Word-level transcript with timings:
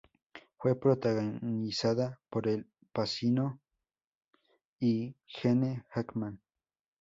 Fue 0.57 0.79
protagonizada 0.79 2.19
por 2.31 2.47
Al 2.47 2.65
Pacino 2.91 3.61
y 4.79 5.15
Gene 5.27 5.83
Hackman. 5.91 6.41